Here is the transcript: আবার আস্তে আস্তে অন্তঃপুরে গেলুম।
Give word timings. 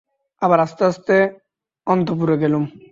আবার 0.41 0.59
আস্তে 0.59 0.83
আস্তে 0.85 1.15
অন্তঃপুরে 1.87 2.35
গেলুম। 2.37 2.63